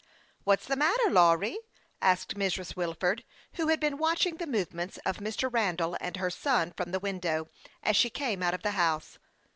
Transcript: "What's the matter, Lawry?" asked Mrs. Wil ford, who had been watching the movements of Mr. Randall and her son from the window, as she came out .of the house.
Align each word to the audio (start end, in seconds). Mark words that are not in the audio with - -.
"What's 0.45 0.65
the 0.65 0.75
matter, 0.75 1.11
Lawry?" 1.11 1.59
asked 2.01 2.33
Mrs. 2.35 2.75
Wil 2.75 2.95
ford, 2.95 3.23
who 3.53 3.67
had 3.67 3.79
been 3.79 3.99
watching 3.99 4.37
the 4.37 4.47
movements 4.47 4.97
of 5.05 5.17
Mr. 5.19 5.47
Randall 5.53 5.95
and 6.01 6.17
her 6.17 6.31
son 6.31 6.73
from 6.75 6.89
the 6.89 6.99
window, 6.99 7.49
as 7.83 7.95
she 7.95 8.09
came 8.09 8.41
out 8.41 8.55
.of 8.55 8.63
the 8.63 8.71
house. 8.71 9.19